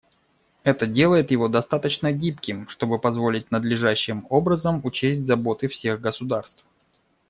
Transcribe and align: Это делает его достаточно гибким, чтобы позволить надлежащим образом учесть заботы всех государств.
Это 0.63 0.87
делает 0.87 1.29
его 1.29 1.47
достаточно 1.47 2.11
гибким, 2.11 2.67
чтобы 2.67 2.97
позволить 2.97 3.51
надлежащим 3.51 4.25
образом 4.31 4.81
учесть 4.83 5.27
заботы 5.27 5.67
всех 5.67 6.01
государств. 6.01 6.65